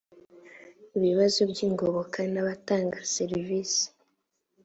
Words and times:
ibibazo 0.97 1.39
by 1.51 1.59
ingoboka 1.67 2.19
n 2.31 2.35
abatanga 2.41 2.97
servisi 3.13 3.85